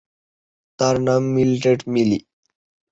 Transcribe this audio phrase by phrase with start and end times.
[0.79, 2.19] তার নাম মিলড্রেড "মিলি"।